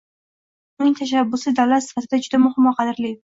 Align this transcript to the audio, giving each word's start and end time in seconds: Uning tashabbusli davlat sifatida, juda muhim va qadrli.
Uning 0.83 0.95
tashabbusli 0.99 1.53
davlat 1.61 1.87
sifatida, 1.89 2.21
juda 2.25 2.41
muhim 2.47 2.71
va 2.71 2.75
qadrli. 2.81 3.13